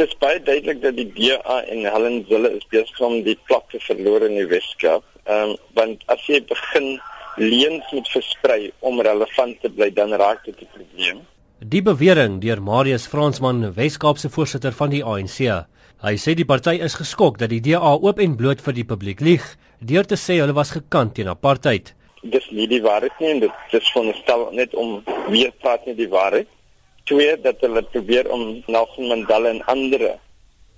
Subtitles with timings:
[0.00, 3.80] Is baie duidelik dat die DA en Helen Zille is besig om die plek te
[3.84, 5.04] verloor in die Weskaap.
[5.26, 6.86] Ehm um, want as jy begin
[7.36, 11.18] leuns moet versprei om relevant te bly, dan raak dit 'n probleem.
[11.60, 15.38] Die bewering deur Marius Fransman, Weskaapse voorsitter van die ANC.
[16.00, 19.20] Hy sê die party is geskok dat die DA oop en bloot vir die publiek
[19.20, 19.44] lieg
[19.80, 21.92] deur te sê hulle was gekant teen apartheid.
[22.22, 26.08] Dis nie die waarheid nie en dit is veronderstel net om weer praat nie die
[26.08, 26.48] waarheid.
[27.10, 30.04] Twee dat hulle probeer om Nelson Mandela en ander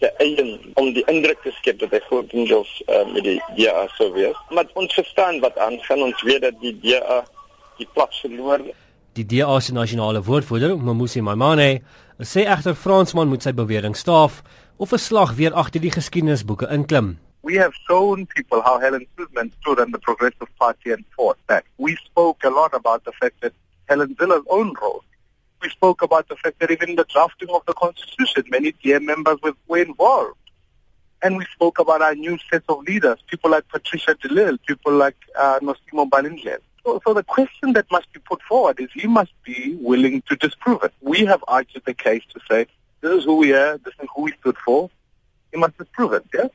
[0.00, 4.08] te eien om die indruk te skep dat hy grootendeels uh, met die DA sou
[4.16, 4.38] wees.
[4.50, 6.06] Maar ons verstaan wat aangaan.
[6.08, 7.20] Ons weet dat die DA
[7.78, 8.64] die plek verloor.
[9.18, 11.82] Die DA se nasionale woordvoerder, Mamusi Maimane,
[12.24, 14.40] sê egter Fransman moet sy bewering staaf
[14.80, 17.18] of 'n slag weer agter die geskiedenisboeke inklim.
[17.44, 21.64] We have shown people how Helen Suzman stood in the Progressive Party and fought back.
[21.76, 23.52] We spoke a lot about the fact that
[23.84, 25.02] Helen Zille's own role
[25.62, 29.00] we spoke about the fact that even in the drafting of the Constitution, many dear
[29.00, 30.36] members were, were involved.
[31.22, 35.16] And we spoke about our new set of leaders, people like Patricia DeLille, people like
[35.38, 36.58] uh, Nosimo Balindle.
[36.84, 40.36] So, so the question that must be put forward is he must be willing to
[40.36, 40.92] disprove it.
[41.00, 42.66] We have argued the case to say,
[43.00, 44.90] this is who we are, this is who we stood for.
[45.52, 46.50] He must disprove it, yes?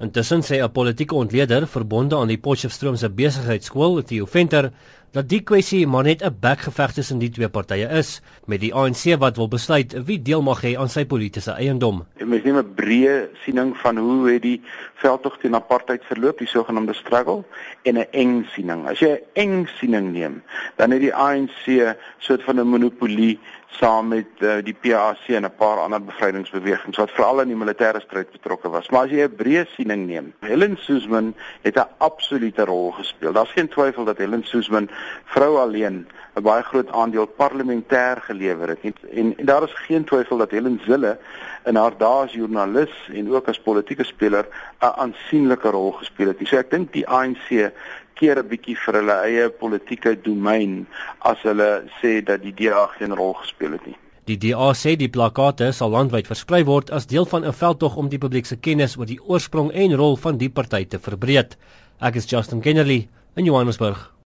[0.00, 4.72] Intussen sê 'n politieke ontleder verbonde aan die Potchefstroom se besigheidskool, Theo Venter,
[5.14, 9.14] dat die kwessie maar net 'n bekgeveg tussen die twee partye is met die ANC
[9.18, 12.04] wat wil besluit wie deel mag hê aan sy politieke eiendom.
[12.18, 14.60] Mens neem 'n breë siening van hoe het die
[14.94, 17.44] veldtog teen apartheid verloop, die sogenaamde struggle
[17.82, 18.88] en 'n eng siening.
[18.88, 20.42] As jy 'n eng siening neem,
[20.76, 23.38] dan het die ANC soort van 'n monopolie
[23.78, 28.00] saam met uh, die PAC en 'n paar ander bevrydingsbewegings wat veral in die militêre
[28.00, 28.88] stryd betrokke was.
[28.88, 33.32] Maar as jy 'n breë siening neem, Helen Suzman het 'n absolute rol gespeel.
[33.32, 34.88] Daar's geen twyfel dat Helen Suzman
[35.24, 38.80] vrou alleen 'n baie groot aandeel parlementêr gelewer het.
[38.82, 41.18] En, en, en daar is geen twyfel dat Helen Zille
[41.64, 44.46] in haar dae as joernalis en ook as politieke speler
[44.80, 46.48] 'n aansienlike rol gespeel het.
[46.48, 47.72] So ek dink die ANC
[48.14, 50.86] keer 'n bietjie vir hulle eie politieke domein
[51.18, 53.96] as hulle sê dat die DA geen rol gespeel het nie.
[54.24, 58.08] Die DA sê die plakate sal landwyd versprei word as deel van 'n veldtog om
[58.08, 61.56] die publiek se kennis oor die oorsprong en rol van die party te verbreek.
[62.00, 64.13] Ek is Justin Kennerly in Johannesburg.